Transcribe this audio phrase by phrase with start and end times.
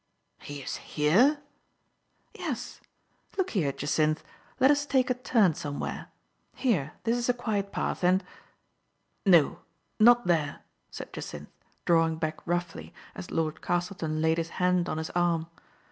[0.49, 1.43] "He is here?"
[2.33, 2.81] "Yes.
[3.37, 6.07] Look here, Jacynth; just let us take a turn somewhere;
[6.55, 8.23] here, this is a quiet path, and
[9.27, 9.59] ""No;
[9.99, 11.51] not there!" said Jacynth,
[11.85, 15.45] drawing back roughly, as Lord Castleton laid his hand on his arm.